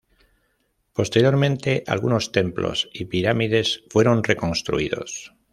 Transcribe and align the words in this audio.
Posteriormente 0.93 1.83
algunos 1.85 2.31
templos 2.31 2.89
y 2.91 3.05
pirámides 3.05 3.83
fueron 3.91 4.23
reconstruidos. 4.23 5.35